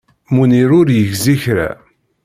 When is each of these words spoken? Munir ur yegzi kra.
Munir 0.33 0.69
ur 0.79 0.87
yegzi 0.97 1.35
kra. 1.43 1.69